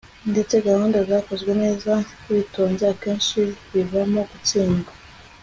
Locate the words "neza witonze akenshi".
1.63-3.39